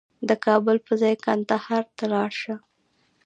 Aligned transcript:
د 0.29 0.31
کابل 0.45 0.77
په 0.87 0.93
ځای 1.01 1.15
کندهار 1.25 1.83
ته 1.97 2.05
لاړ 2.13 2.31
شه 2.41 2.55